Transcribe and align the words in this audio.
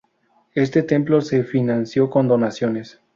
Este 0.55 0.81
templo 0.81 1.21
se 1.21 1.43
financió 1.43 2.09
con 2.09 2.27
donaciones. 2.27 2.99